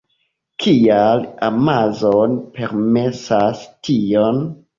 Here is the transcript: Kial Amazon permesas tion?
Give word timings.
Kial 0.63 1.21
Amazon 1.47 2.33
permesas 2.57 3.63
tion? 3.91 4.43